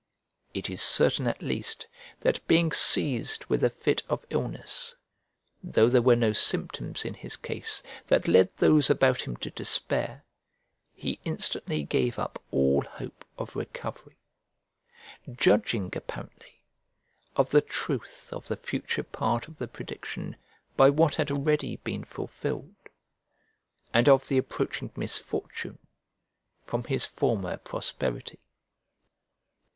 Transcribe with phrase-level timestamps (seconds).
[0.55, 1.85] It is certain, at least,
[2.21, 4.95] that being seized with a fit of illness,
[5.61, 10.25] though there were no symptoms in his case that led those about him to despair,
[10.95, 14.17] he instantly gave up all hope of recovery;
[15.31, 16.63] judging, apparently,
[17.35, 20.35] of the truth of the future part of the prediction
[20.75, 22.73] by what had already been fulfilled,
[23.93, 25.77] and of the approaching misfortune
[26.65, 28.39] from his former prosperity.